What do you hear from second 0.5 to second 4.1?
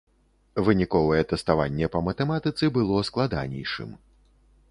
Выніковае тэставанне па матэматыцы было складанейшым.